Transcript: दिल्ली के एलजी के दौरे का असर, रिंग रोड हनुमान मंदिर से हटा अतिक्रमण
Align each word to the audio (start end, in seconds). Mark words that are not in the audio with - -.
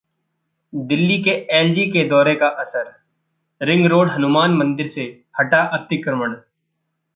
दिल्ली 0.73 1.17
के 1.23 1.31
एलजी 1.51 1.85
के 1.91 2.03
दौरे 2.09 2.33
का 2.35 2.47
असर, 2.63 2.91
रिंग 3.61 3.85
रोड 3.85 4.09
हनुमान 4.09 4.53
मंदिर 4.53 4.87
से 4.87 5.03
हटा 5.39 5.61
अतिक्रमण 5.77 6.35